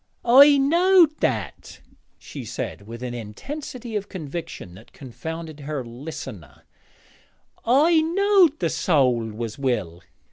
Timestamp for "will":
9.59-10.01